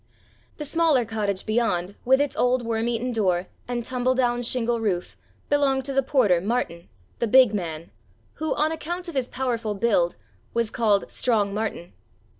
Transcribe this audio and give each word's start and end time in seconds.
The 0.57 0.65
smaller 0.65 1.05
cottage 1.05 1.45
beyond 1.45 1.93
with 2.05 2.19
its 2.19 2.35
old 2.35 2.65
worm 2.65 2.87
eaten 2.87 3.11
door 3.11 3.45
and 3.67 3.85
tumble 3.85 4.15
down 4.15 4.41
shingle 4.41 4.79
roof 4.81 5.15
belonged 5.47 5.85
to 5.85 5.93
the 5.93 6.01
porter, 6.01 6.41
Martin, 6.41 6.89
the 7.19 7.27
big 7.27 7.53
man, 7.53 7.91
who, 8.37 8.55
on 8.55 8.71
account 8.71 9.07
of 9.09 9.13
his 9.13 9.27
powerful 9.27 9.75
build, 9.75 10.15
was 10.55 10.71
called 10.71 11.11
"strong 11.11 11.53
Martin." 11.53 11.93